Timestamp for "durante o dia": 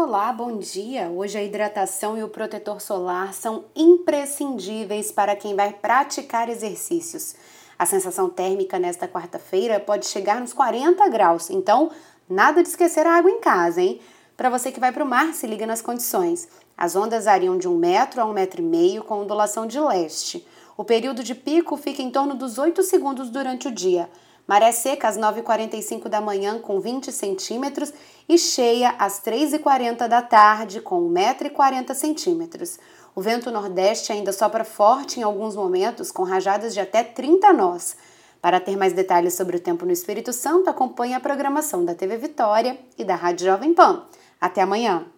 23.30-24.08